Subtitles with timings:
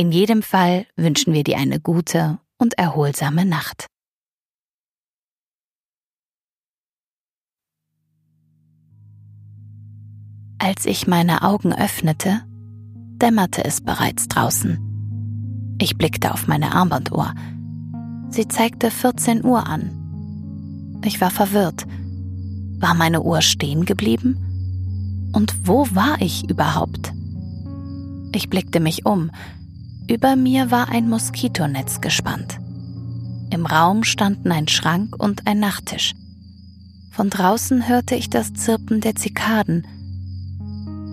[0.00, 3.86] In jedem Fall wünschen wir dir eine gute und erholsame Nacht.
[10.60, 12.42] Als ich meine Augen öffnete,
[13.20, 15.76] dämmerte es bereits draußen.
[15.80, 17.34] Ich blickte auf meine Armbanduhr.
[18.30, 21.00] Sie zeigte 14 Uhr an.
[21.04, 21.86] Ich war verwirrt.
[22.78, 25.30] War meine Uhr stehen geblieben?
[25.32, 27.12] Und wo war ich überhaupt?
[28.32, 29.32] Ich blickte mich um.
[30.10, 32.58] Über mir war ein Moskitonetz gespannt.
[33.52, 36.14] Im Raum standen ein Schrank und ein Nachttisch.
[37.10, 39.86] Von draußen hörte ich das Zirpen der Zikaden.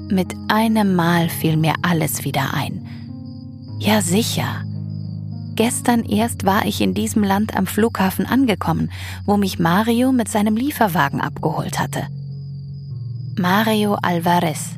[0.09, 2.85] Mit einem Mal fiel mir alles wieder ein.
[3.79, 4.63] Ja sicher.
[5.55, 8.91] Gestern erst war ich in diesem Land am Flughafen angekommen,
[9.25, 12.07] wo mich Mario mit seinem Lieferwagen abgeholt hatte.
[13.37, 14.77] Mario Alvarez,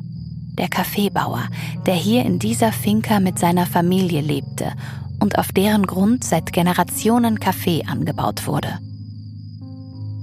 [0.58, 1.48] der Kaffeebauer,
[1.86, 4.72] der hier in dieser Finca mit seiner Familie lebte
[5.20, 8.78] und auf deren Grund seit Generationen Kaffee angebaut wurde.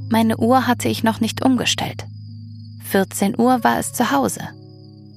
[0.09, 2.05] Meine Uhr hatte ich noch nicht umgestellt.
[2.83, 4.41] 14 Uhr war es zu Hause.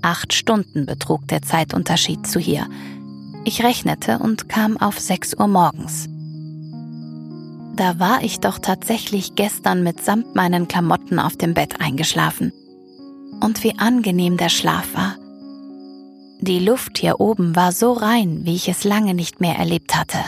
[0.00, 2.66] Acht Stunden betrug der Zeitunterschied zu hier.
[3.44, 6.08] Ich rechnete und kam auf 6 Uhr morgens.
[7.76, 12.52] Da war ich doch tatsächlich gestern mitsamt meinen Klamotten auf dem Bett eingeschlafen
[13.40, 15.16] und wie angenehm der Schlaf war.
[16.40, 20.18] Die Luft hier oben war so rein, wie ich es lange nicht mehr erlebt hatte.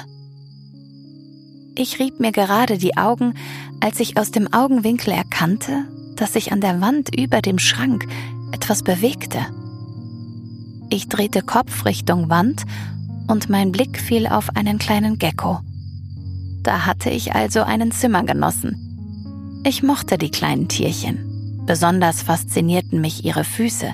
[1.77, 3.34] Ich rieb mir gerade die Augen,
[3.80, 5.84] als ich aus dem Augenwinkel erkannte,
[6.17, 8.07] dass sich an der Wand über dem Schrank
[8.52, 9.39] etwas bewegte.
[10.90, 12.64] Ich drehte Kopf Richtung Wand
[13.29, 15.61] und mein Blick fiel auf einen kleinen Gecko.
[16.63, 19.63] Da hatte ich also einen Zimmergenossen.
[19.64, 21.30] Ich mochte die kleinen Tierchen.
[21.70, 23.92] Besonders faszinierten mich ihre Füße,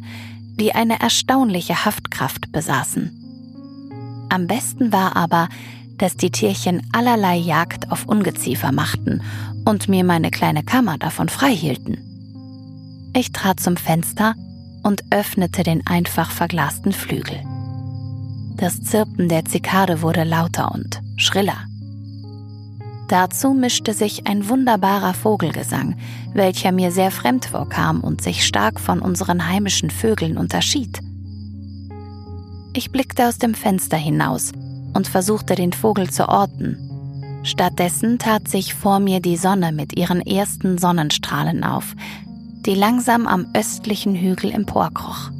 [0.58, 3.10] die eine erstaunliche Haftkraft besaßen.
[4.30, 5.50] Am besten war aber,
[5.98, 9.20] dass die Tierchen allerlei Jagd auf Ungeziefer machten
[9.66, 13.12] und mir meine kleine Kammer davon freihielten.
[13.14, 14.34] Ich trat zum Fenster
[14.82, 17.42] und öffnete den einfach verglasten Flügel.
[18.56, 21.66] Das Zirpen der Zikade wurde lauter und schriller.
[23.08, 25.96] Dazu mischte sich ein wunderbarer Vogelgesang,
[26.34, 30.98] welcher mir sehr fremd vorkam und sich stark von unseren heimischen Vögeln unterschied.
[32.74, 34.52] Ich blickte aus dem Fenster hinaus
[34.92, 37.40] und versuchte den Vogel zu orten.
[37.44, 41.94] Stattdessen tat sich vor mir die Sonne mit ihren ersten Sonnenstrahlen auf,
[42.66, 45.30] die langsam am östlichen Hügel emporkroch.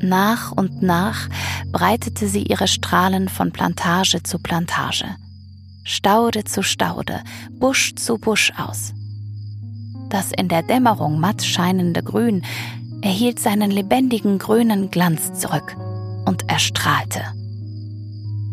[0.00, 1.28] Nach und nach
[1.72, 5.06] breitete sie ihre Strahlen von Plantage zu Plantage.
[5.88, 7.22] Staude zu Staude,
[7.58, 8.92] Busch zu Busch aus.
[10.10, 12.44] Das in der Dämmerung matt scheinende Grün
[13.00, 15.74] erhielt seinen lebendigen grünen Glanz zurück
[16.26, 17.22] und erstrahlte.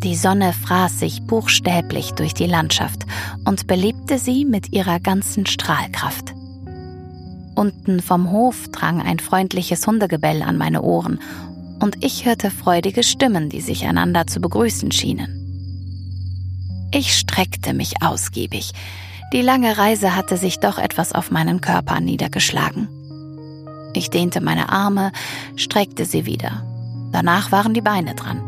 [0.01, 3.03] Die Sonne fraß sich buchstäblich durch die Landschaft
[3.43, 6.33] und belebte sie mit ihrer ganzen Strahlkraft.
[7.53, 11.19] Unten vom Hof drang ein freundliches Hundegebell an meine Ohren,
[11.81, 15.44] und ich hörte freudige Stimmen, die sich einander zu begrüßen schienen.
[16.95, 18.71] Ich streckte mich ausgiebig.
[19.33, 22.87] Die lange Reise hatte sich doch etwas auf meinen Körper niedergeschlagen.
[23.93, 25.11] Ich dehnte meine Arme,
[25.57, 26.63] streckte sie wieder.
[27.11, 28.41] Danach waren die Beine dran.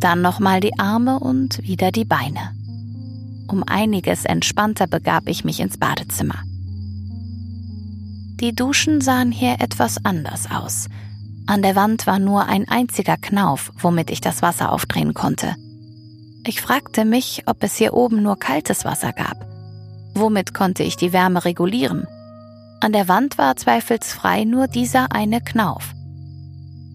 [0.00, 2.54] Dann nochmal die Arme und wieder die Beine.
[3.48, 6.42] Um einiges entspannter begab ich mich ins Badezimmer.
[8.40, 10.88] Die Duschen sahen hier etwas anders aus.
[11.46, 15.54] An der Wand war nur ein einziger Knauf, womit ich das Wasser aufdrehen konnte.
[16.48, 19.36] Ich fragte mich, ob es hier oben nur kaltes Wasser gab.
[20.14, 22.06] Womit konnte ich die Wärme regulieren?
[22.80, 25.92] An der Wand war zweifelsfrei nur dieser eine Knauf.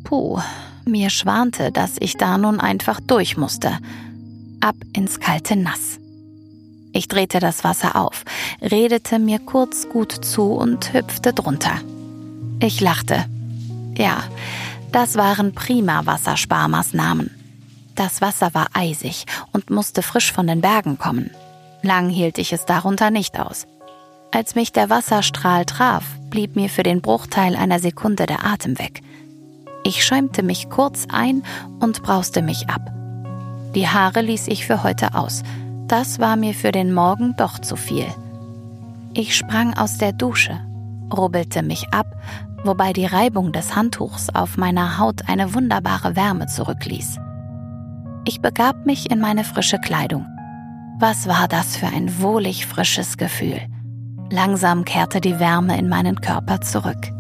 [0.06, 0.40] Puh,
[0.86, 3.78] mir schwante, dass ich da nun einfach durch musste.
[4.60, 6.00] Ab ins kalte Nass.
[6.92, 8.26] Ich drehte das Wasser auf,
[8.60, 11.80] redete mir kurz gut zu und hüpfte drunter.
[12.60, 13.26] Ich lachte.
[14.00, 14.24] Ja,
[14.92, 17.43] das waren prima Wassersparmaßnahmen.
[17.96, 21.30] Das Wasser war eisig und musste frisch von den Bergen kommen.
[21.82, 23.68] Lang hielt ich es darunter nicht aus.
[24.32, 29.02] Als mich der Wasserstrahl traf, blieb mir für den Bruchteil einer Sekunde der Atem weg.
[29.84, 31.44] Ich schäumte mich kurz ein
[31.80, 32.82] und brauste mich ab.
[33.76, 35.44] Die Haare ließ ich für heute aus.
[35.88, 38.08] Das war mir für den Morgen doch zu viel.
[39.14, 40.60] Ich sprang aus der Dusche,
[41.16, 42.08] rubbelte mich ab,
[42.64, 47.20] wobei die Reibung des Handtuchs auf meiner Haut eine wunderbare Wärme zurückließ.
[48.26, 50.26] Ich begab mich in meine frische Kleidung.
[50.98, 53.60] Was war das für ein wohlig frisches Gefühl?
[54.30, 57.12] Langsam kehrte die Wärme in meinen Körper zurück.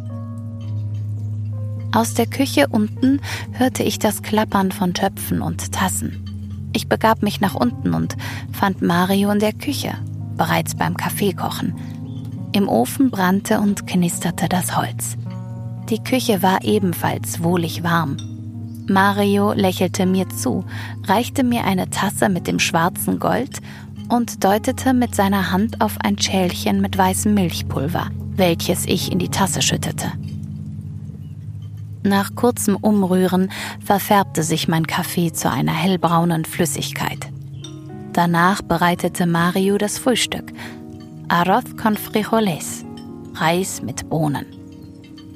[1.92, 3.20] Aus der Küche unten
[3.52, 6.72] hörte ich das Klappern von Töpfen und Tassen.
[6.72, 8.16] Ich begab mich nach unten und
[8.54, 9.94] fand Mario in der Küche,
[10.38, 11.76] bereits beim Kaffeekochen.
[12.54, 15.18] Im Ofen brannte und knisterte das Holz.
[15.90, 18.18] Die Küche war ebenfalls wohlig warm.
[18.88, 20.66] Mario lächelte mir zu,
[21.06, 23.60] reichte mir eine Tasse mit dem schwarzen Gold
[24.10, 29.30] und deutete mit seiner Hand auf ein Schälchen mit weißem Milchpulver, welches ich in die
[29.30, 30.12] Tasse schüttete.
[32.04, 33.50] Nach kurzem Umrühren
[33.84, 37.30] verfärbte sich mein Kaffee zu einer hellbraunen Flüssigkeit.
[38.12, 40.52] Danach bereitete Mario das Frühstück.
[41.30, 42.84] Arroz con frijoles,
[43.36, 44.46] Reis mit Bohnen.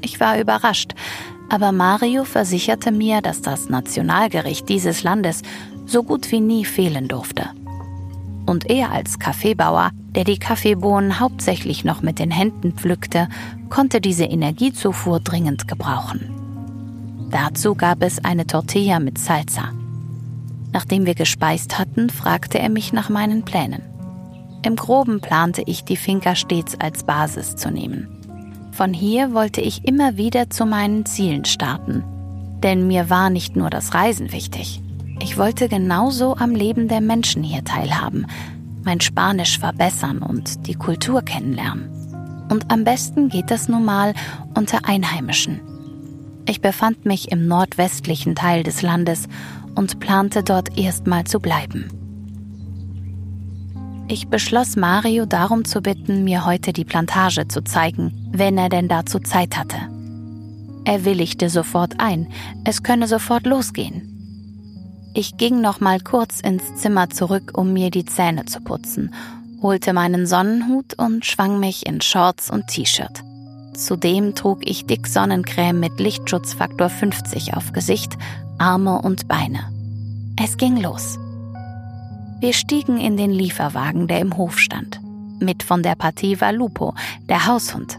[0.01, 0.93] Ich war überrascht,
[1.49, 5.41] aber Mario versicherte mir, dass das Nationalgericht dieses Landes
[5.85, 7.49] so gut wie nie fehlen durfte.
[8.45, 13.27] Und er als Kaffeebauer, der die Kaffeebohnen hauptsächlich noch mit den Händen pflückte,
[13.69, 16.33] konnte diese Energiezufuhr dringend gebrauchen.
[17.29, 19.73] Dazu gab es eine Tortilla mit Salsa.
[20.71, 23.81] Nachdem wir gespeist hatten, fragte er mich nach meinen Plänen.
[24.63, 28.16] Im groben plante ich, die Finca stets als Basis zu nehmen.
[28.77, 32.03] Von hier wollte ich immer wieder zu meinen Zielen starten.
[32.61, 34.83] Denn mir war nicht nur das Reisen wichtig.
[35.19, 38.27] Ich wollte genauso am Leben der Menschen hier teilhaben,
[38.83, 41.89] mein Spanisch verbessern und die Kultur kennenlernen.
[42.51, 44.13] Und am besten geht das nun mal
[44.53, 45.59] unter Einheimischen.
[46.47, 49.27] Ich befand mich im nordwestlichen Teil des Landes
[49.73, 51.96] und plante dort erstmal zu bleiben.
[54.09, 58.87] Ich beschloss Mario darum zu bitten, mir heute die Plantage zu zeigen, wenn er denn
[58.87, 59.75] dazu Zeit hatte.
[60.85, 62.29] Er willigte sofort ein,
[62.63, 64.13] es könne sofort losgehen.
[65.13, 69.13] Ich ging noch mal kurz ins Zimmer zurück, um mir die Zähne zu putzen,
[69.61, 73.23] holte meinen Sonnenhut und schwang mich in Shorts und T-Shirt.
[73.73, 78.13] Zudem trug ich dick Sonnencreme mit Lichtschutzfaktor 50 auf Gesicht,
[78.57, 79.59] Arme und Beine.
[80.41, 81.19] Es ging los.
[82.39, 85.01] Wir stiegen in den Lieferwagen, der im Hof stand.
[85.39, 86.93] Mit von der Partie war Lupo,
[87.27, 87.97] der Haushund.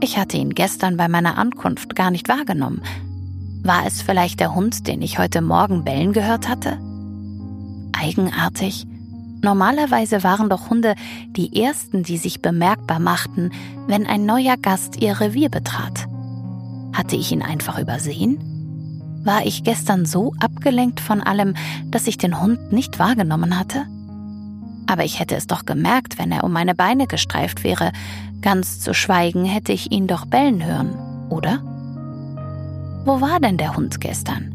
[0.00, 2.82] Ich hatte ihn gestern bei meiner Ankunft gar nicht wahrgenommen.
[3.62, 6.78] War es vielleicht der Hund, den ich heute Morgen bellen gehört hatte?
[7.92, 8.86] Eigenartig.
[9.42, 10.94] Normalerweise waren doch Hunde
[11.28, 13.50] die ersten, die sich bemerkbar machten,
[13.86, 16.06] wenn ein neuer Gast ihr Revier betrat.
[16.94, 18.53] Hatte ich ihn einfach übersehen?
[19.24, 21.54] War ich gestern so abgelenkt von allem,
[21.86, 23.86] dass ich den Hund nicht wahrgenommen hatte?
[24.86, 27.92] Aber ich hätte es doch gemerkt, wenn er um meine Beine gestreift wäre.
[28.42, 30.94] Ganz zu schweigen hätte ich ihn doch bellen hören,
[31.30, 31.62] oder?
[33.06, 34.50] Wo war denn der Hund gestern?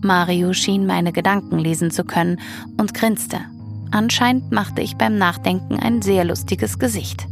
[0.00, 2.38] Mario schien meine Gedanken lesen zu können
[2.78, 3.38] und grinste.
[3.90, 7.26] Anscheinend machte ich beim Nachdenken ein sehr lustiges Gesicht.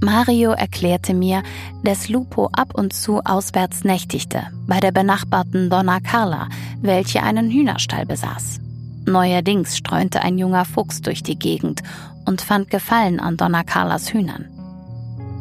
[0.00, 1.42] Mario erklärte mir,
[1.82, 6.48] dass Lupo ab und zu auswärts nächtigte, bei der benachbarten Donna Carla,
[6.80, 8.60] welche einen Hühnerstall besaß.
[9.06, 11.82] Neuerdings streunte ein junger Fuchs durch die Gegend
[12.26, 14.46] und fand Gefallen an Donna Carlas Hühnern.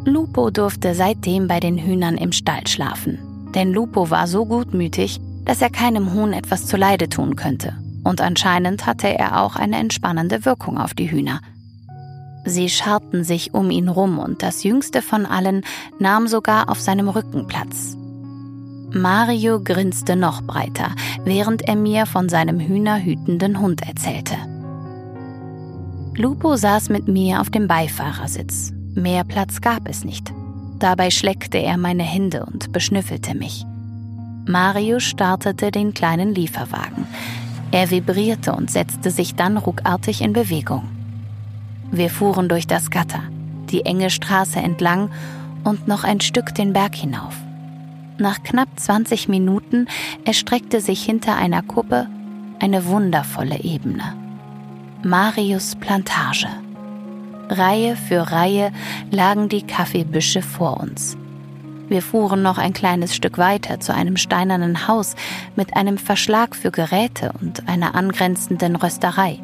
[0.05, 3.19] Lupo durfte seitdem bei den Hühnern im Stall schlafen,
[3.53, 7.73] denn Lupo war so gutmütig, dass er keinem Huhn etwas zuleide tun könnte
[8.07, 11.41] und anscheinend hatte er auch eine entspannende Wirkung auf die Hühner.
[12.47, 15.63] Sie scharten sich um ihn rum und das jüngste von allen
[15.99, 17.97] nahm sogar auf seinem Rücken Platz.
[18.93, 20.91] Mario grinste noch breiter,
[21.25, 24.35] während er mir von seinem hühnerhütenden Hund erzählte.
[26.15, 28.71] Lupo saß mit mir auf dem Beifahrersitz.
[28.95, 30.33] Mehr Platz gab es nicht.
[30.79, 33.65] Dabei schleckte er meine Hände und beschnüffelte mich.
[34.47, 37.05] Mario startete den kleinen Lieferwagen.
[37.71, 40.96] Er vibrierte und setzte sich dann ruckartig in Bewegung.
[41.91, 43.23] Wir fuhren durch das Gatter,
[43.69, 45.09] die enge Straße entlang
[45.63, 47.35] und noch ein Stück den Berg hinauf.
[48.17, 49.87] Nach knapp 20 Minuten
[50.25, 52.07] erstreckte sich hinter einer Kuppe
[52.59, 54.15] eine wundervolle Ebene.
[55.03, 56.47] Marius Plantage.
[57.49, 58.71] Reihe für Reihe
[59.11, 61.15] lagen die Kaffeebüsche vor uns.
[61.87, 65.15] Wir fuhren noch ein kleines Stück weiter zu einem steinernen Haus
[65.55, 69.39] mit einem Verschlag für Geräte und einer angrenzenden Rösterei.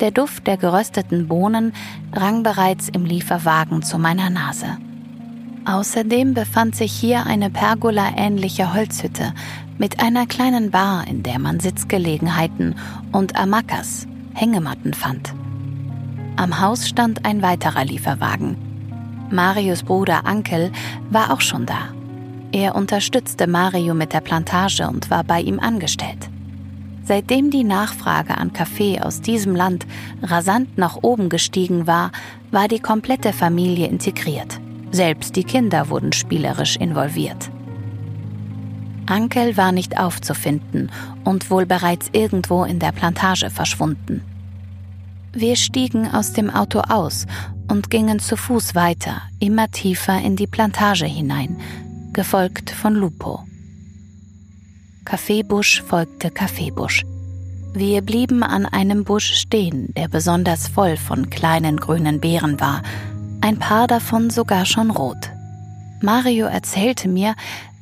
[0.00, 1.72] Der Duft der gerösteten Bohnen
[2.12, 4.78] drang bereits im Lieferwagen zu meiner Nase.
[5.66, 9.34] Außerdem befand sich hier eine Pergola-ähnliche Holzhütte
[9.76, 12.76] mit einer kleinen Bar, in der man Sitzgelegenheiten
[13.12, 15.34] und Amakas, Hängematten fand.
[16.36, 18.56] Am Haus stand ein weiterer Lieferwagen.
[19.30, 20.72] Marius Bruder Ankel
[21.10, 21.90] war auch schon da.
[22.52, 26.30] Er unterstützte Mario mit der Plantage und war bei ihm angestellt.
[27.10, 29.84] Seitdem die Nachfrage an Kaffee aus diesem Land
[30.22, 32.12] rasant nach oben gestiegen war,
[32.52, 34.60] war die komplette Familie integriert.
[34.92, 37.50] Selbst die Kinder wurden spielerisch involviert.
[39.06, 40.92] Ankel war nicht aufzufinden
[41.24, 44.22] und wohl bereits irgendwo in der Plantage verschwunden.
[45.32, 47.26] Wir stiegen aus dem Auto aus
[47.66, 51.56] und gingen zu Fuß weiter, immer tiefer in die Plantage hinein,
[52.12, 53.49] gefolgt von Lupo.
[55.10, 57.02] Kaffeebusch folgte Kaffeebusch.
[57.74, 62.84] Wir blieben an einem Busch stehen, der besonders voll von kleinen grünen Beeren war,
[63.40, 65.30] ein paar davon sogar schon rot.
[66.00, 67.34] Mario erzählte mir,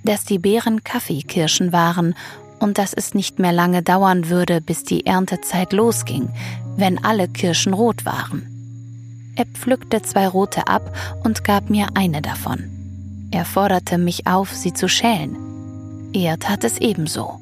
[0.04, 2.14] dass die Beeren Kaffeekirschen waren
[2.61, 6.30] und dass es nicht mehr lange dauern würde, bis die Erntezeit losging,
[6.78, 9.35] wenn alle Kirschen rot waren.
[9.37, 13.28] Er pflückte zwei rote ab und gab mir eine davon.
[13.32, 15.47] Er forderte mich auf, sie zu schälen.
[16.20, 17.38] Er tat es ebenso.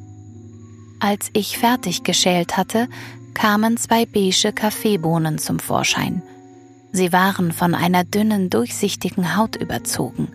[1.01, 2.89] Als ich fertig geschält hatte,
[3.33, 6.21] kamen zwei beige Kaffeebohnen zum Vorschein.
[6.93, 10.29] Sie waren von einer dünnen, durchsichtigen Haut überzogen.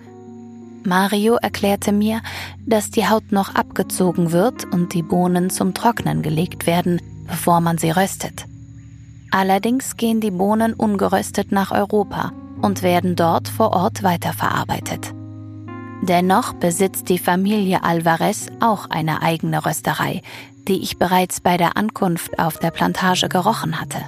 [0.84, 2.22] Mario erklärte mir,
[2.66, 7.78] dass die Haut noch abgezogen wird und die Bohnen zum Trocknen gelegt werden, bevor man
[7.78, 8.46] sie röstet.
[9.30, 12.32] Allerdings gehen die Bohnen ungeröstet nach Europa
[12.64, 15.14] und werden dort vor Ort weiterverarbeitet.
[16.02, 20.22] Dennoch besitzt die Familie Alvarez auch eine eigene Rösterei,
[20.68, 24.00] die ich bereits bei der Ankunft auf der Plantage gerochen hatte.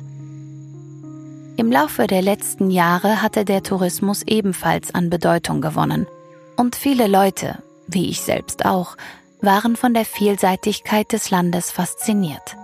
[1.55, 6.07] Im Laufe der letzten Jahre hatte der Tourismus ebenfalls an Bedeutung gewonnen
[6.57, 8.97] und viele Leute, wie ich selbst auch,
[9.41, 12.55] waren von der Vielseitigkeit des Landes fasziniert.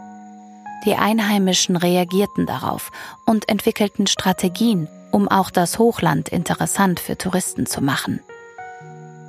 [0.85, 2.91] Die Einheimischen reagierten darauf
[3.25, 8.21] und entwickelten Strategien, um auch das Hochland interessant für Touristen zu machen.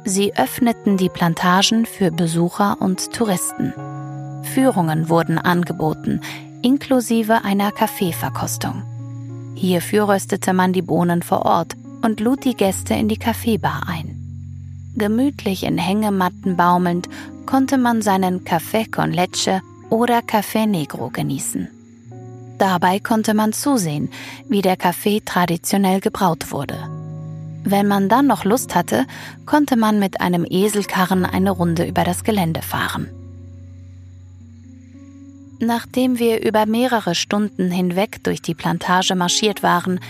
[0.05, 3.73] Sie öffneten die Plantagen für Besucher und Touristen.
[4.55, 6.21] Führungen wurden angeboten,
[6.63, 8.83] inklusive einer Kaffeeverkostung.
[9.55, 14.17] Hierfür röstete man die Bohnen vor Ort und lud die Gäste in die Kaffeebar ein.
[14.97, 17.09] Gemütlich in Hängematten baumelnd
[17.47, 21.69] konnte man seinen Café con leche oder Café Negro genießen.
[22.59, 24.11] Dabei konnte man zusehen,
[24.49, 27.00] wie der Kaffee traditionell gebraut wurde.
[27.65, 29.07] Wenn man dann noch Lust hatte,
[29.47, 33.09] konnte man mit einem Eselkarren eine Runde über das Gelände fahren.
[35.61, 40.01] Nachdem wir über mehrere Stunden hinweg durch die Plantage marschiert waren,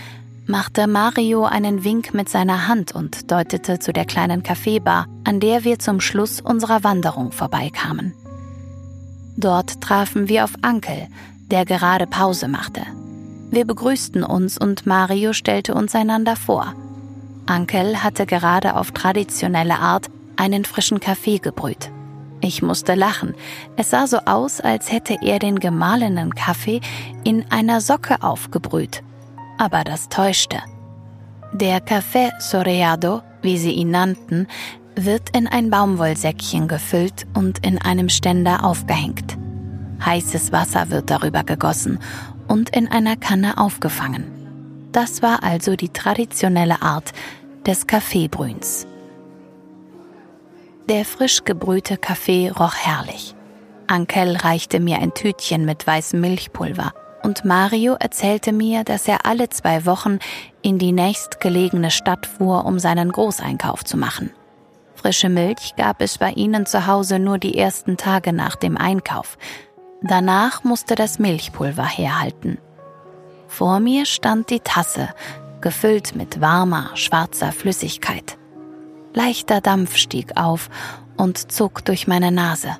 [0.47, 5.65] machte Mario einen Wink mit seiner Hand und deutete zu der kleinen Kaffeebar, an der
[5.65, 8.13] wir zum Schluss unserer Wanderung vorbeikamen.
[9.35, 11.07] Dort trafen wir auf Ankel,
[11.51, 12.81] der gerade Pause machte.
[13.49, 16.73] Wir begrüßten uns und Mario stellte uns einander vor.
[17.45, 21.91] Ankel hatte gerade auf traditionelle Art einen frischen Kaffee gebrüht.
[22.41, 23.35] Ich musste lachen.
[23.77, 26.81] Es sah so aus, als hätte er den gemahlenen Kaffee
[27.23, 29.03] in einer Socke aufgebrüht.
[29.57, 30.57] Aber das täuschte.
[31.53, 34.47] Der Café Soreado, wie sie ihn nannten,
[34.95, 39.37] wird in ein Baumwollsäckchen gefüllt und in einem Ständer aufgehängt.
[40.03, 41.99] Heißes Wasser wird darüber gegossen
[42.47, 44.40] und in einer Kanne aufgefangen.
[44.91, 47.11] Das war also die traditionelle Art
[47.65, 48.87] des Kaffeebrühens.
[50.89, 53.35] Der frisch gebrühte Kaffee roch herrlich.
[53.87, 56.93] Ankel reichte mir ein Tütchen mit weißem Milchpulver
[57.23, 60.19] und Mario erzählte mir, dass er alle zwei Wochen
[60.61, 64.31] in die nächstgelegene Stadt fuhr, um seinen Großeinkauf zu machen.
[64.95, 69.37] Frische Milch gab es bei ihnen zu Hause nur die ersten Tage nach dem Einkauf.
[70.01, 72.57] Danach musste das Milchpulver herhalten.
[73.51, 75.09] Vor mir stand die Tasse,
[75.59, 78.37] gefüllt mit warmer, schwarzer Flüssigkeit.
[79.13, 80.69] Leichter Dampf stieg auf
[81.17, 82.77] und zog durch meine Nase.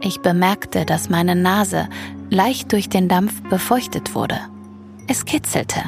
[0.00, 1.88] Ich bemerkte, dass meine Nase
[2.30, 4.40] leicht durch den Dampf befeuchtet wurde.
[5.06, 5.82] Es kitzelte.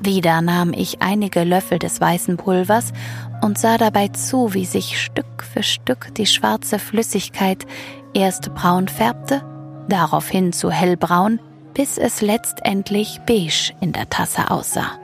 [0.00, 2.94] Wieder nahm ich einige Löffel des weißen Pulvers
[3.42, 7.66] und sah dabei zu, wie sich Stück für Stück die schwarze Flüssigkeit
[8.14, 9.42] erst braun färbte,
[9.90, 11.38] daraufhin zu hellbraun,
[11.74, 14.98] bis es letztendlich beige in der Tasse aussah.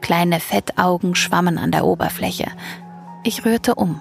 [0.00, 2.48] Kleine Fettaugen schwammen an der Oberfläche.
[3.22, 4.00] Ich rührte um.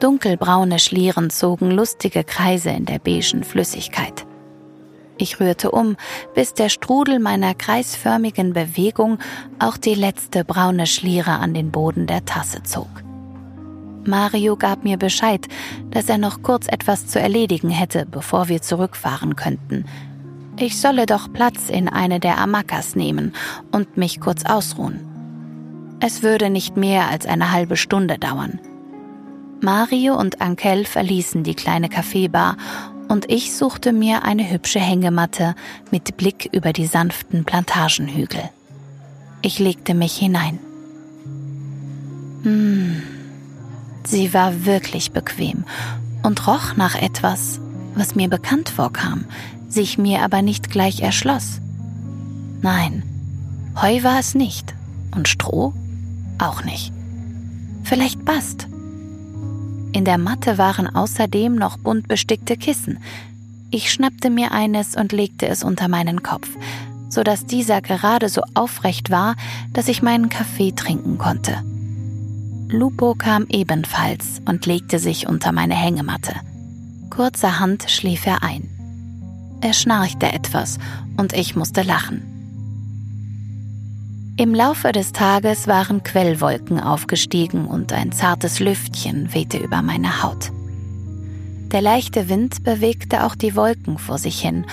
[0.00, 4.26] Dunkelbraune Schlieren zogen lustige Kreise in der beigen Flüssigkeit.
[5.18, 5.96] Ich rührte um,
[6.34, 9.18] bis der Strudel meiner kreisförmigen Bewegung
[9.58, 12.88] auch die letzte braune Schliere an den Boden der Tasse zog.
[14.04, 15.46] Mario gab mir Bescheid,
[15.90, 19.84] dass er noch kurz etwas zu erledigen hätte, bevor wir zurückfahren könnten.
[20.58, 23.34] Ich solle doch Platz in eine der Amakas nehmen
[23.72, 25.00] und mich kurz ausruhen.
[26.00, 28.58] Es würde nicht mehr als eine halbe Stunde dauern.
[29.60, 32.56] Mario und Ankel verließen die kleine Kaffeebar
[33.08, 35.54] und ich suchte mir eine hübsche Hängematte
[35.90, 38.42] mit Blick über die sanften Plantagenhügel.
[39.42, 40.58] Ich legte mich hinein.
[42.42, 43.02] Hm,
[44.04, 45.64] sie war wirklich bequem
[46.22, 47.60] und roch nach etwas,
[47.94, 49.24] was mir bekannt vorkam,
[49.68, 51.60] sich mir aber nicht gleich erschloss.
[52.62, 53.02] Nein,
[53.80, 54.74] Heu war es nicht
[55.14, 55.74] und Stroh
[56.38, 56.92] auch nicht.
[57.84, 58.68] Vielleicht Bast.
[59.92, 62.98] In der Matte waren außerdem noch bunt bestickte Kissen.
[63.70, 66.48] Ich schnappte mir eines und legte es unter meinen Kopf,
[67.08, 69.36] so dass dieser gerade so aufrecht war,
[69.72, 71.62] dass ich meinen Kaffee trinken konnte.
[72.68, 76.34] Lupo kam ebenfalls und legte sich unter meine Hängematte.
[77.10, 78.75] Kurzerhand schlief er ein.
[79.66, 80.78] Er schnarchte etwas
[81.16, 82.22] und ich musste lachen.
[84.36, 90.52] Im Laufe des Tages waren Quellwolken aufgestiegen und ein zartes Lüftchen wehte über meine Haut.
[91.72, 94.66] Der leichte Wind bewegte auch die Wolken vor sich hin,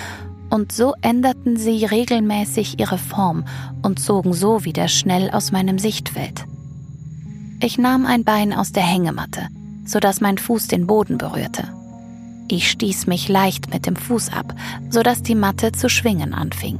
[0.51, 3.45] und so änderten sie regelmäßig ihre Form
[3.81, 6.45] und zogen so wieder schnell aus meinem Sichtfeld.
[7.59, 9.47] Ich nahm ein Bein aus der Hängematte,
[9.85, 11.67] so dass mein Fuß den Boden berührte.
[12.47, 14.53] Ich stieß mich leicht mit dem Fuß ab,
[14.89, 16.79] so dass die Matte zu schwingen anfing.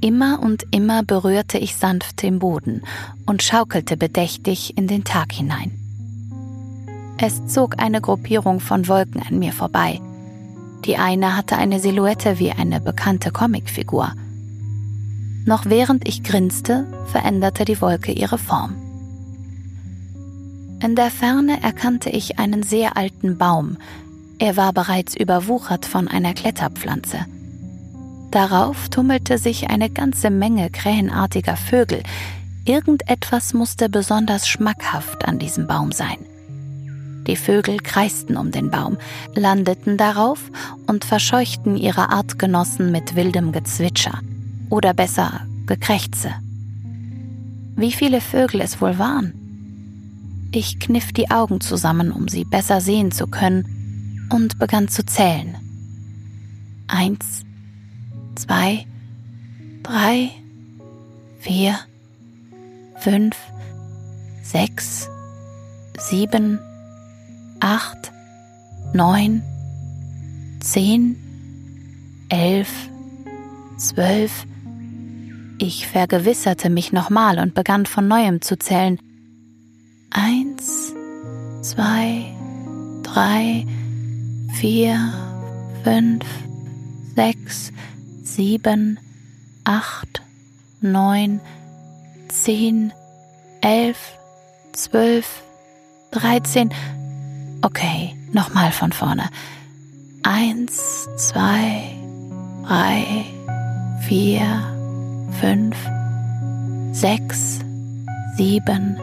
[0.00, 2.82] Immer und immer berührte ich sanft den Boden
[3.26, 5.72] und schaukelte bedächtig in den Tag hinein.
[7.18, 10.00] Es zog eine Gruppierung von Wolken an mir vorbei.
[10.86, 14.12] Die eine hatte eine Silhouette wie eine bekannte Comicfigur.
[15.44, 18.74] Noch während ich grinste, veränderte die Wolke ihre Form.
[20.82, 23.76] In der Ferne erkannte ich einen sehr alten Baum.
[24.40, 27.26] Er war bereits überwuchert von einer Kletterpflanze.
[28.30, 32.02] Darauf tummelte sich eine ganze Menge krähenartiger Vögel.
[32.64, 36.16] Irgendetwas musste besonders schmackhaft an diesem Baum sein.
[37.26, 38.96] Die Vögel kreisten um den Baum,
[39.34, 40.50] landeten darauf
[40.86, 44.20] und verscheuchten ihre Artgenossen mit wildem Gezwitscher
[44.70, 46.30] oder besser Gekrächze.
[47.76, 49.34] Wie viele Vögel es wohl waren?
[50.50, 53.79] Ich kniff die Augen zusammen, um sie besser sehen zu können,
[54.30, 55.56] und begann zu zählen.
[56.86, 57.44] Eins,
[58.36, 58.86] zwei,
[59.82, 60.30] drei,
[61.40, 61.78] vier,
[62.96, 63.36] fünf,
[64.42, 65.08] sechs,
[65.98, 66.58] sieben,
[67.60, 68.12] acht,
[68.92, 69.42] neun,
[70.60, 71.16] zehn,
[72.28, 72.70] elf,
[73.76, 74.46] zwölf.
[75.58, 78.98] Ich vergewisserte mich nochmal und begann von neuem zu zählen.
[80.10, 80.92] Eins,
[81.62, 82.34] zwei,
[83.02, 83.66] drei,
[84.54, 85.12] vier,
[85.84, 86.24] fünf,
[87.14, 87.72] sechs,
[88.22, 88.98] sieben,
[89.64, 90.22] acht,
[90.80, 91.40] neun,
[92.28, 92.92] zehn,
[93.60, 93.98] elf,
[94.72, 95.42] zwölf,
[96.10, 96.70] dreizehn.
[97.62, 99.28] Okay, nochmal von vorne.
[100.22, 101.96] Eins, zwei,
[102.70, 103.24] drei,
[104.06, 104.44] vier,
[105.40, 105.76] fünf,
[106.92, 107.58] sechs,
[108.36, 108.96] sieben,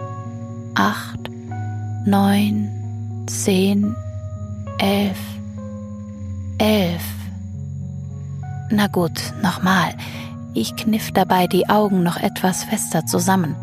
[0.75, 1.29] acht,
[2.05, 2.69] neun,
[3.27, 3.93] zehn,
[4.79, 5.17] elf,
[6.57, 7.03] elf.
[8.69, 9.93] Na gut, nochmal.
[10.53, 13.55] Ich kniff dabei die Augen noch etwas fester zusammen.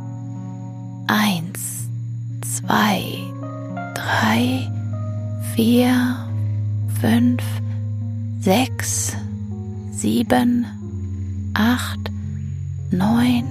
[1.06, 1.88] Eins,
[2.40, 3.02] zwei,
[3.94, 4.70] drei,
[5.54, 6.16] vier,
[7.00, 7.42] fünf,
[8.40, 9.16] sechs,
[9.90, 10.66] sieben,
[11.54, 12.10] acht,
[12.90, 13.44] neun,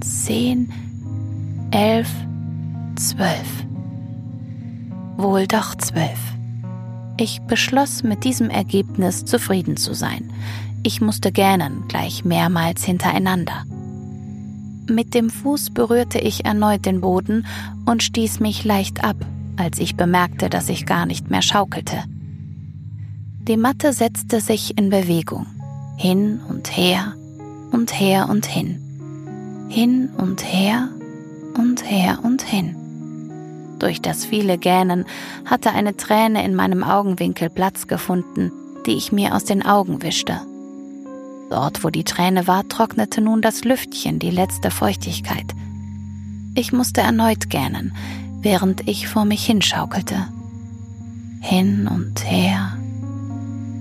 [0.00, 0.72] zehn,
[1.70, 2.10] elf,
[2.96, 3.64] zwölf.
[5.16, 6.18] Wohl doch zwölf.
[7.18, 10.30] Ich beschloss, mit diesem Ergebnis zufrieden zu sein.
[10.82, 13.64] Ich musste gähnen, gleich mehrmals hintereinander.
[14.88, 17.46] Mit dem Fuß berührte ich erneut den Boden
[17.86, 19.16] und stieß mich leicht ab,
[19.56, 22.04] als ich bemerkte, dass ich gar nicht mehr schaukelte.
[23.48, 25.46] Die Matte setzte sich in Bewegung,
[25.96, 27.14] hin und her
[27.72, 30.88] und her und hin, hin und her
[31.56, 32.76] und her und hin.
[33.78, 35.04] Durch das viele Gähnen
[35.44, 38.50] hatte eine Träne in meinem Augenwinkel Platz gefunden,
[38.86, 40.40] die ich mir aus den Augen wischte.
[41.50, 45.46] Dort, wo die Träne war, trocknete nun das Lüftchen die letzte Feuchtigkeit.
[46.54, 47.94] Ich musste erneut gähnen,
[48.40, 50.26] während ich vor mich hinschaukelte.
[51.40, 52.76] Hin und her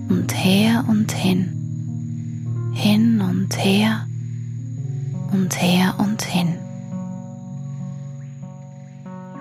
[0.09, 2.71] und her und hin.
[2.73, 4.05] Hin und her
[5.31, 6.64] und her und hin.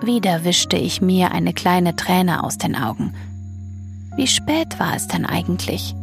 [0.06, 3.14] Wieder wischte ich mir eine kleine Träne aus den Augen.
[4.16, 5.94] Wie spät war es denn eigentlich?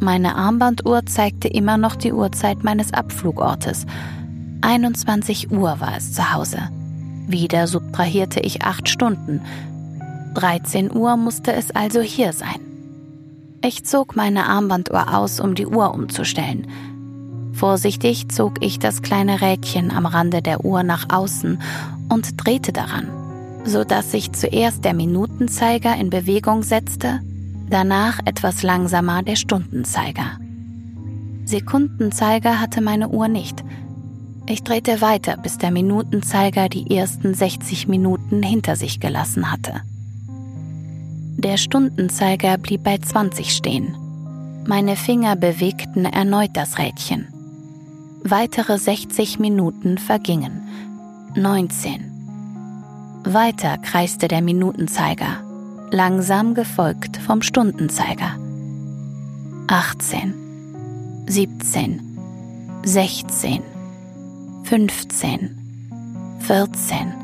[0.00, 3.86] Meine Armbanduhr zeigte immer noch die Uhrzeit meines Abflugortes.
[4.62, 6.68] 21 Uhr war es zu Hause.
[7.28, 9.40] Wieder subtrahierte ich acht Stunden.
[10.34, 12.58] 13 Uhr musste es also hier sein.
[13.64, 16.66] Ich zog meine Armbanduhr aus, um die Uhr umzustellen.
[17.52, 21.60] Vorsichtig zog ich das kleine Rädchen am Rande der Uhr nach außen
[22.12, 23.08] und drehte daran,
[23.64, 27.20] so dass sich zuerst der Minutenzeiger in Bewegung setzte,
[27.70, 30.38] danach etwas langsamer der Stundenzeiger.
[31.44, 33.64] Sekundenzeiger hatte meine Uhr nicht.
[34.46, 39.80] Ich drehte weiter, bis der Minutenzeiger die ersten 60 Minuten hinter sich gelassen hatte.
[41.38, 43.96] Der Stundenzeiger blieb bei 20 stehen.
[44.66, 47.26] Meine Finger bewegten erneut das Rädchen.
[48.22, 50.62] Weitere 60 Minuten vergingen.
[51.34, 53.22] 19.
[53.24, 55.42] Weiter kreiste der Minutenzeiger,
[55.90, 58.38] langsam gefolgt vom Stundenzeiger.
[59.66, 60.34] 18.
[61.26, 62.82] 17.
[62.84, 63.62] 16.
[64.64, 66.36] 15.
[66.40, 67.14] 14.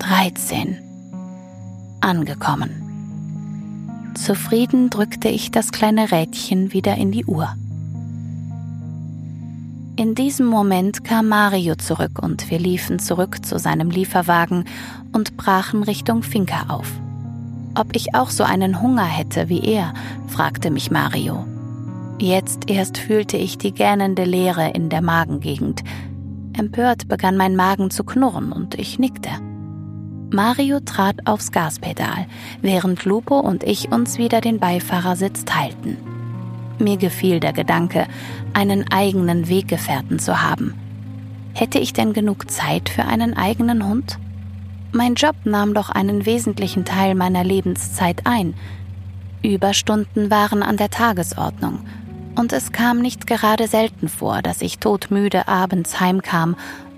[0.00, 0.78] 13.
[2.00, 4.10] Angekommen.
[4.14, 7.54] Zufrieden drückte ich das kleine Rädchen wieder in die Uhr.
[9.94, 14.64] In diesem Moment kam Mario zurück und wir liefen zurück zu seinem Lieferwagen
[15.12, 16.90] und brachen Richtung Finca auf.
[17.74, 19.92] Ob ich auch so einen Hunger hätte wie er,
[20.28, 21.44] fragte mich Mario.
[22.18, 25.82] Jetzt erst fühlte ich die gähnende Leere in der Magengegend.
[26.56, 29.30] Empört begann mein Magen zu knurren und ich nickte.
[30.30, 32.26] Mario trat aufs Gaspedal,
[32.62, 35.98] während Lupo und ich uns wieder den Beifahrersitz teilten.
[36.78, 38.06] Mir gefiel der Gedanke,
[38.52, 40.74] einen eigenen Weggefährten zu haben.
[41.54, 44.18] Hätte ich denn genug Zeit für einen eigenen Hund?
[44.92, 48.54] Mein Job nahm doch einen wesentlichen Teil meiner Lebenszeit ein.
[49.42, 51.80] Überstunden waren an der Tagesordnung,
[52.34, 56.56] und es kam nicht gerade selten vor, dass ich todmüde abends heimkam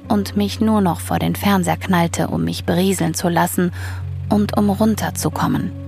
[0.09, 3.73] und mich nur noch vor den Fernseher knallte, um mich berieseln zu lassen
[4.29, 5.84] und um runterzukommen.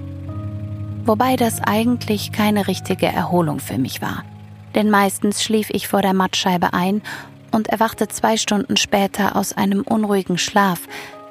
[1.07, 4.25] Wobei das eigentlich keine richtige Erholung für mich war,
[4.75, 7.01] denn meistens schlief ich vor der Mattscheibe ein
[7.53, 10.81] und erwachte zwei Stunden später aus einem unruhigen Schlaf,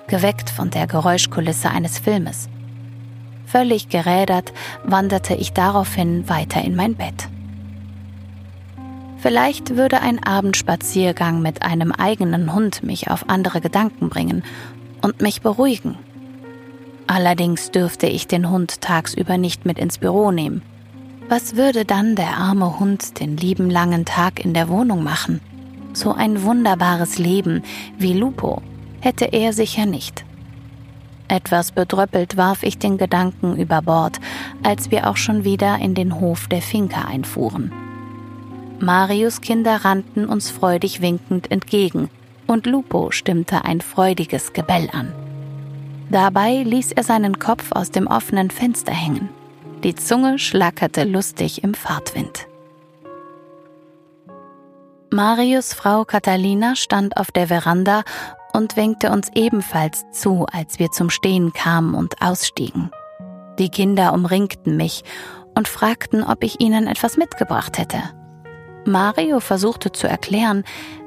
[0.07, 2.47] geweckt von der Geräuschkulisse eines Filmes.
[3.45, 4.53] Völlig gerädert
[4.85, 7.27] wanderte ich daraufhin weiter in mein Bett.
[9.17, 14.43] Vielleicht würde ein Abendspaziergang mit einem eigenen Hund mich auf andere Gedanken bringen
[15.01, 15.97] und mich beruhigen.
[17.07, 20.61] Allerdings dürfte ich den Hund tagsüber nicht mit ins Büro nehmen.
[21.27, 25.41] Was würde dann der arme Hund den lieben langen Tag in der Wohnung machen?
[25.93, 27.63] So ein wunderbares Leben
[27.97, 28.61] wie Lupo
[29.01, 30.25] hätte er sicher nicht.
[31.27, 34.19] Etwas bedröppelt warf ich den Gedanken über Bord,
[34.61, 37.71] als wir auch schon wieder in den Hof der Finca einfuhren.
[38.79, 42.09] Marius Kinder rannten uns freudig winkend entgegen,
[42.45, 45.24] und Lupo stimmte ein freudiges Gebell an.
[46.09, 49.29] Dabei ließ er seinen Kopf aus dem offenen Fenster hängen.
[49.83, 52.47] Die Zunge schlackerte lustig im Fahrtwind.
[55.11, 58.03] Marius Frau Catalina stand auf der Veranda
[58.53, 62.91] und winkte uns ebenfalls zu, als wir zum Stehen kamen und ausstiegen.
[63.59, 65.03] Die Kinder umringten mich
[65.55, 67.99] und fragten, ob ich ihnen etwas mitgebracht hätte.
[68.85, 70.63] Mario versuchte zu erklären,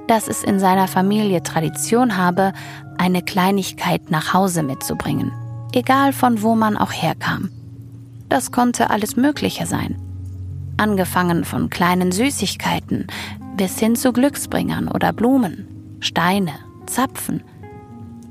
[0.09, 2.53] dass es in seiner Familie Tradition habe,
[2.97, 5.33] eine Kleinigkeit nach Hause mitzubringen,
[5.73, 7.51] egal von wo man auch herkam.
[8.29, 9.97] Das konnte alles Mögliche sein.
[10.77, 13.07] Angefangen von kleinen Süßigkeiten
[13.57, 15.67] bis hin zu Glücksbringern oder Blumen,
[16.01, 16.53] Steine,
[16.87, 17.43] Zapfen.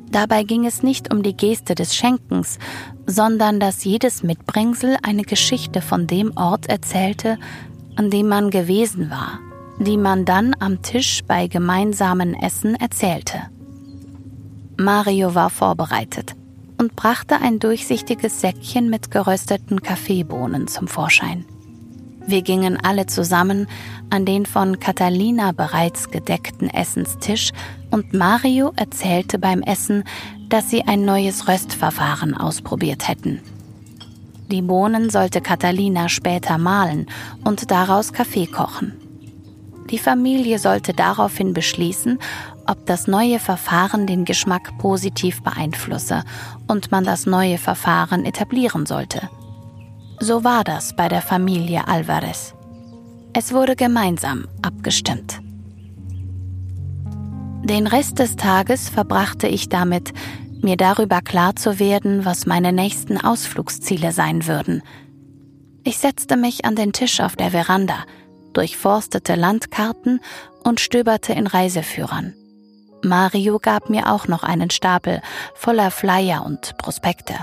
[0.09, 2.59] Dabei ging es nicht um die Geste des Schenkens,
[3.05, 7.37] sondern dass jedes Mitbringsel eine Geschichte von dem Ort erzählte,
[7.95, 9.39] an dem man gewesen war,
[9.79, 13.41] die man dann am Tisch bei gemeinsamen Essen erzählte.
[14.77, 16.35] Mario war vorbereitet
[16.77, 21.45] und brachte ein durchsichtiges Säckchen mit gerösteten Kaffeebohnen zum Vorschein.
[22.27, 23.67] Wir gingen alle zusammen
[24.09, 27.51] an den von Catalina bereits gedeckten Essenstisch
[27.89, 30.03] und Mario erzählte beim Essen,
[30.49, 33.41] dass sie ein neues Röstverfahren ausprobiert hätten.
[34.51, 37.07] Die Bohnen sollte Catalina später mahlen
[37.43, 39.06] und daraus Kaffee kochen.
[39.89, 42.19] Die Familie sollte daraufhin beschließen,
[42.65, 46.23] ob das neue Verfahren den Geschmack positiv beeinflusse
[46.67, 49.29] und man das neue Verfahren etablieren sollte.
[50.19, 52.53] So war das bei der Familie Alvarez.
[53.33, 55.39] Es wurde gemeinsam abgestimmt.
[57.63, 60.13] Den Rest des Tages verbrachte ich damit,
[60.61, 64.81] mir darüber klar zu werden, was meine nächsten Ausflugsziele sein würden.
[65.83, 68.05] Ich setzte mich an den Tisch auf der Veranda,
[68.57, 70.19] durchforstete Landkarten
[70.63, 72.33] und stöberte in Reiseführern.
[73.03, 75.21] Mario gab mir auch noch einen Stapel
[75.53, 77.35] voller Flyer und Prospekte.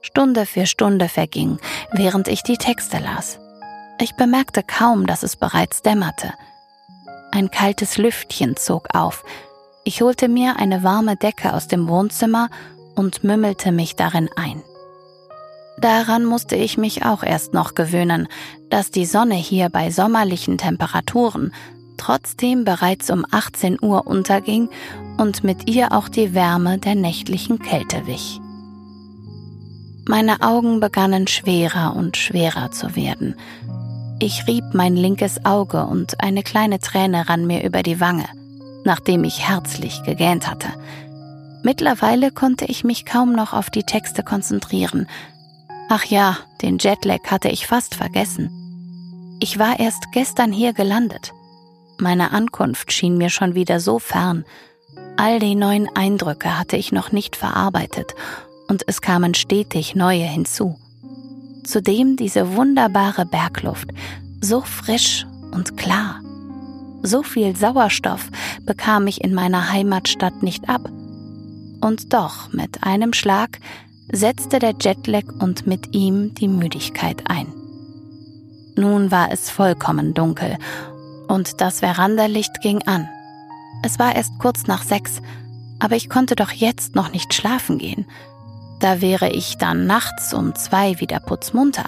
[0.00, 1.58] Stunde für Stunde verging,
[1.92, 3.38] während ich die Texte las.
[4.00, 6.32] Ich bemerkte kaum, dass es bereits dämmerte.
[7.30, 9.24] Ein kaltes Lüftchen zog auf.
[9.84, 12.48] Ich holte mir eine warme Decke aus dem Wohnzimmer
[12.94, 14.62] und mümmelte mich darin ein.
[15.82, 18.28] Daran musste ich mich auch erst noch gewöhnen,
[18.70, 21.52] dass die Sonne hier bei sommerlichen Temperaturen
[21.96, 24.70] trotzdem bereits um 18 Uhr unterging
[25.18, 28.40] und mit ihr auch die Wärme der nächtlichen Kälte wich.
[30.06, 33.34] Meine Augen begannen schwerer und schwerer zu werden.
[34.20, 38.26] Ich rieb mein linkes Auge und eine kleine Träne rann mir über die Wange,
[38.84, 40.68] nachdem ich herzlich gegähnt hatte.
[41.64, 45.06] Mittlerweile konnte ich mich kaum noch auf die Texte konzentrieren.
[45.94, 48.48] Ach ja, den Jetlag hatte ich fast vergessen.
[49.40, 51.34] Ich war erst gestern hier gelandet.
[51.98, 54.46] Meine Ankunft schien mir schon wieder so fern.
[55.18, 58.14] All die neuen Eindrücke hatte ich noch nicht verarbeitet
[58.68, 60.78] und es kamen stetig neue hinzu.
[61.62, 63.90] Zudem diese wunderbare Bergluft,
[64.40, 66.22] so frisch und klar.
[67.02, 68.30] So viel Sauerstoff
[68.64, 70.88] bekam ich in meiner Heimatstadt nicht ab.
[71.82, 73.58] Und doch mit einem Schlag
[74.12, 77.46] setzte der Jetlag und mit ihm die Müdigkeit ein.
[78.76, 80.56] Nun war es vollkommen dunkel
[81.28, 83.08] und das Verandalicht ging an.
[83.82, 85.20] Es war erst kurz nach sechs,
[85.80, 88.06] aber ich konnte doch jetzt noch nicht schlafen gehen.
[88.80, 91.86] Da wäre ich dann nachts um zwei wieder putzmunter.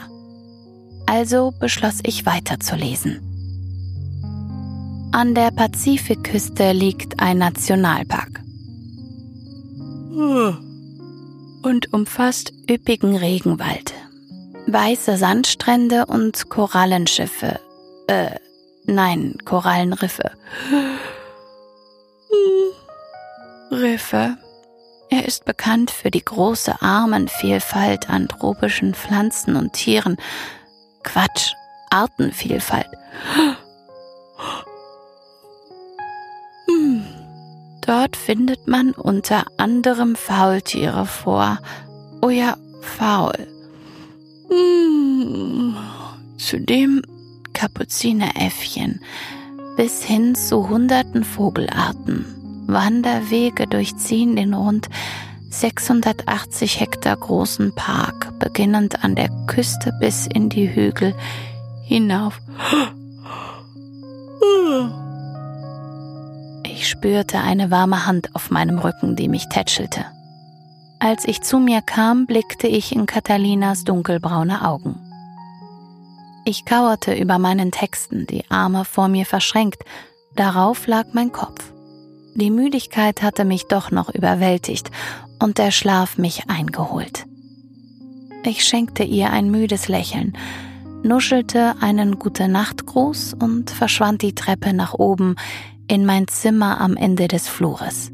[1.07, 3.21] Also beschloss ich weiterzulesen.
[5.13, 8.41] An der Pazifikküste liegt ein Nationalpark.
[11.65, 13.95] Und umfasst üppigen Regenwald,
[14.67, 17.59] weiße Sandstrände und Korallenschiffe,
[18.07, 18.31] äh,
[18.87, 20.33] Nein, Korallenriffe.
[23.71, 24.37] Riffe.
[25.09, 30.17] Er ist bekannt für die große Armenvielfalt an tropischen Pflanzen und Tieren.
[31.03, 31.55] Quatsch,
[31.91, 32.89] Artenvielfalt.
[37.87, 41.59] Dort findet man unter anderem Faultiere vor.
[42.23, 43.47] Oh ja, faul.
[44.49, 45.77] Hm.
[46.39, 47.03] Zudem
[47.53, 49.01] Kapuzineräffchen
[49.77, 52.25] bis hin zu hunderten Vogelarten.
[52.67, 54.89] Wanderwege durchziehen den rund
[55.51, 61.15] 680 Hektar großen Park, beginnend an der Küste bis in die Hügel
[61.83, 62.41] hinauf.
[66.77, 70.07] Ich spürte eine warme Hand auf meinem Rücken, die mich tätschelte.
[70.99, 74.97] Als ich zu mir kam, blickte ich in Katalinas dunkelbraune Augen.
[76.45, 79.85] Ich kauerte über meinen Texten, die Arme vor mir verschränkt,
[80.35, 81.73] darauf lag mein Kopf.
[82.35, 84.91] Die Müdigkeit hatte mich doch noch überwältigt
[85.39, 87.25] und der Schlaf mich eingeholt.
[88.45, 90.37] Ich schenkte ihr ein müdes Lächeln,
[91.05, 95.37] nuschelte einen gute Nachtgruß und verschwand die Treppe nach oben
[95.89, 98.11] in mein Zimmer am Ende des Flures.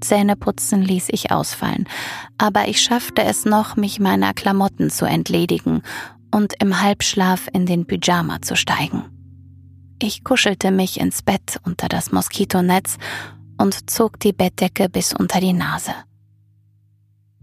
[0.00, 1.88] Zähneputzen ließ ich ausfallen,
[2.38, 5.82] aber ich schaffte es noch, mich meiner Klamotten zu entledigen
[6.34, 9.04] und im Halbschlaf in den Pyjama zu steigen.
[10.02, 12.98] Ich kuschelte mich ins Bett unter das Moskitonetz
[13.58, 15.94] und zog die Bettdecke bis unter die Nase.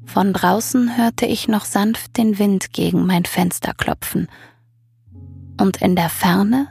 [0.06, 4.28] Von draußen hörte ich noch sanft den Wind gegen mein Fenster klopfen,
[5.62, 6.68] und in der Ferne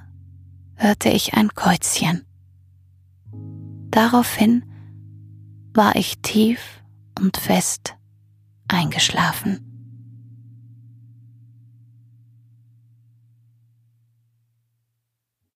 [0.74, 2.27] hörte ich ein Käuzchen.
[3.90, 4.64] Daraufhin
[5.74, 6.83] war ich tief
[7.18, 7.96] und fest
[8.68, 9.67] eingeschlafen.